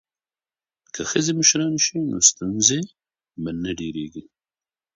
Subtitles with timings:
[0.93, 2.79] که ښځې مشرانې شي نو ستونزې
[3.41, 4.23] به نه ډیریږي.